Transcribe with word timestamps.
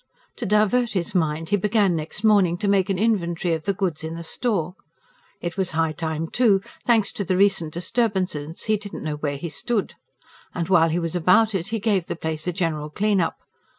To 0.37 0.47
divert 0.47 0.93
his 0.93 1.13
mind, 1.13 1.49
he 1.49 1.57
began 1.57 1.95
next 1.95 2.23
morning 2.23 2.57
to 2.57 2.67
make 2.67 2.89
an 2.89 2.97
inventory 2.97 3.53
of 3.53 3.65
the 3.65 3.73
goods 3.73 4.03
in 4.03 4.15
the 4.15 4.23
store. 4.23 4.73
It 5.41 5.57
was 5.57 5.69
high 5.77 5.91
time, 5.91 6.27
too: 6.27 6.59
thanks 6.83 7.11
to 7.11 7.23
the 7.23 7.37
recent 7.37 7.71
disturbances 7.71 8.63
he 8.63 8.77
did 8.77 8.93
not 8.93 9.03
know 9.03 9.15
where 9.17 9.37
he 9.37 9.47
stood. 9.49 9.93
And 10.55 10.67
while 10.69 10.89
he 10.89 10.97
was 10.97 11.15
about 11.15 11.53
it, 11.53 11.67
he 11.67 11.79
gave 11.79 12.07
the 12.07 12.15
place 12.15 12.47
a 12.47 12.51
general 12.51 12.89
clean 12.89 13.21
up. 13.21 13.35